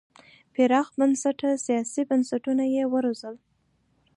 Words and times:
پراخ 0.53 0.87
بنسټه 0.99 1.49
سیاسي 1.65 2.01
بنسټونه 2.09 2.63
یې 2.75 2.83
وزېږول. 2.91 3.35